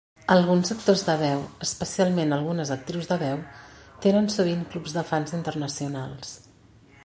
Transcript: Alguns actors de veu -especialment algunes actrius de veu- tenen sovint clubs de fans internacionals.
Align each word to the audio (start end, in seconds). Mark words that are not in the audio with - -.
Alguns 0.35 0.69
actors 0.75 1.03
de 1.09 1.15
veu 1.23 1.43
-especialment 1.65 2.33
algunes 2.37 2.71
actrius 2.77 3.09
de 3.11 3.17
veu- 3.25 3.45
tenen 4.07 4.33
sovint 4.37 4.67
clubs 4.73 4.99
de 4.99 5.07
fans 5.11 5.39
internacionals. 5.43 6.37